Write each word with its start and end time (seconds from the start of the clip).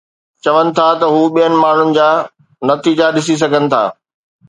چون 0.43 0.65
ٿا 0.77 0.87
ته 0.99 1.07
هو 1.13 1.21
ٻين 1.33 1.53
ماڻهن 1.63 1.89
جا 1.97 2.07
نتيجا 2.69 3.07
ڏسي 3.15 3.35
سگهن 3.43 3.63
ٿا 3.73 3.83